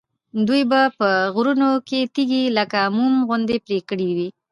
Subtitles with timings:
[0.47, 4.29] دوی به په غرونو کې تیږې لکه موم غوندې پرې کړې وي.